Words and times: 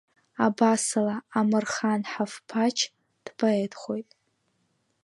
Абасала, 0.45 1.15
Амырхан 1.39 2.01
Ҳавԥач 2.11 2.77
дпоетхоит. 3.25 4.09